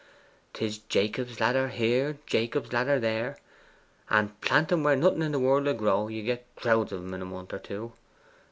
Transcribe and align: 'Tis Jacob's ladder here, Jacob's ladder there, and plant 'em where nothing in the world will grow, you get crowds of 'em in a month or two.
'Tis 0.53 0.79
Jacob's 0.79 1.39
ladder 1.39 1.67
here, 1.67 2.17
Jacob's 2.25 2.73
ladder 2.73 2.99
there, 2.99 3.37
and 4.09 4.41
plant 4.41 4.71
'em 4.71 4.83
where 4.83 4.95
nothing 4.95 5.21
in 5.21 5.31
the 5.31 5.37
world 5.37 5.65
will 5.65 5.75
grow, 5.75 6.07
you 6.07 6.23
get 6.23 6.47
crowds 6.55 6.91
of 6.91 7.01
'em 7.01 7.13
in 7.13 7.21
a 7.21 7.25
month 7.25 7.53
or 7.53 7.59
two. 7.59 7.93